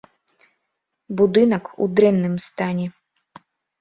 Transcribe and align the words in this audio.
Будынак 1.21 1.65
у 1.85 1.91
дрэнным 1.99 2.35
стане. 2.47 2.87